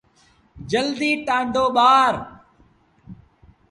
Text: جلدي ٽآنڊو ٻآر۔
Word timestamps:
جلدي 0.71 1.11
ٽآنڊو 1.25 1.65
ٻآر۔ 1.75 2.13